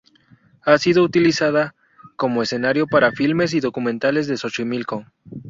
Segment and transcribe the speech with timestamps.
[0.63, 1.75] Ha sido utilizada
[2.15, 5.05] como escenario para filmes y documentales de Xochimilco.